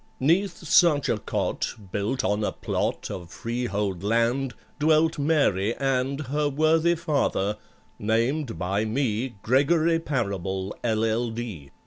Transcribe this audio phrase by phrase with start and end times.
[0.19, 6.49] 'Neath such a cot, built on a plot Of freehold land, dwelt MARY and Her
[6.49, 7.57] worthy father,
[7.99, 11.69] named by me GREGORY PARABLE, LL.D.